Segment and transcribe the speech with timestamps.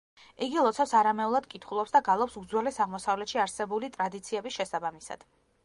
[0.45, 5.27] იგი ლოცვებს არამეულად კითხულობს და გალობს უძველეს აღმოსავლეთში არსებული ტრადიციების შესაბამისად.